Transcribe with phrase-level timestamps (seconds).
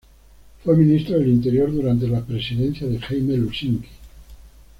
[0.63, 3.87] Fue ministro del Interior durante la presidencia de Jaime Lusinchi.